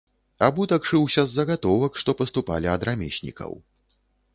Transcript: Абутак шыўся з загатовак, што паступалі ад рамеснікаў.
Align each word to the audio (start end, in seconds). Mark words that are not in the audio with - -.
Абутак 0.47 0.87
шыўся 0.93 1.21
з 1.27 1.39
загатовак, 1.41 2.01
што 2.03 2.19
паступалі 2.23 2.67
ад 2.77 2.81
рамеснікаў. 2.91 3.51